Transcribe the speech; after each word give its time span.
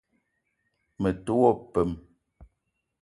Me 1.01 1.09
te 1.25 1.31
wo 1.41 1.49
peum. 1.71 1.91